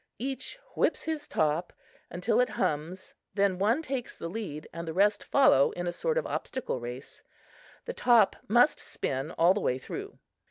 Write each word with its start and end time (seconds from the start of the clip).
Each 0.17 0.57
whips 0.75 1.03
his 1.03 1.27
top 1.27 1.71
until 2.09 2.39
it 2.39 2.49
hums; 2.49 3.13
then 3.35 3.59
one 3.59 3.83
takes 3.83 4.17
the 4.17 4.27
lead 4.29 4.67
and 4.73 4.87
the 4.87 4.95
rest 4.95 5.23
follow 5.23 5.69
in 5.73 5.85
a 5.85 5.91
sort 5.91 6.17
of 6.17 6.25
obstacle 6.25 6.79
race. 6.79 7.21
The 7.85 7.93
top 7.93 8.35
must 8.47 8.79
spin 8.79 9.29
all 9.29 9.53
the 9.53 9.61
way 9.61 9.77
through. 9.77 10.17